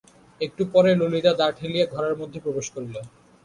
[0.41, 2.95] একটু পরেই ললিতা দ্বার ঠেলিয়া ঘরের মধ্যে প্রবেশ করিল।